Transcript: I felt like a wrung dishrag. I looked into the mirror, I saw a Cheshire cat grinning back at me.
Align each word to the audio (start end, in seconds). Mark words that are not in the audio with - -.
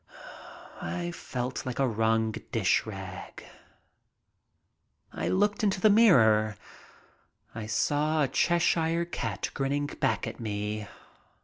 I 0.81 1.11
felt 1.11 1.63
like 1.63 1.77
a 1.77 1.87
wrung 1.87 2.31
dishrag. 2.51 3.43
I 5.13 5.27
looked 5.27 5.63
into 5.63 5.79
the 5.79 5.91
mirror, 5.91 6.55
I 7.53 7.67
saw 7.67 8.23
a 8.23 8.27
Cheshire 8.27 9.05
cat 9.05 9.51
grinning 9.53 9.85
back 9.85 10.25
at 10.25 10.39
me. 10.39 10.87